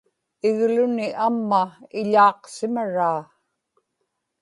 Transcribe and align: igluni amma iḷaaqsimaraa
igluni 0.47 1.05
amma 1.27 1.63
iḷaaqsimaraa 2.01 3.21